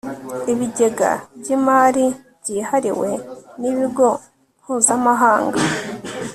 ibigega 0.51 1.11
by 1.39 1.47
imari 1.55 2.05
byihariwe 2.41 3.09
n'ibigo 3.59 4.07
mpuzamahanga 4.61 5.59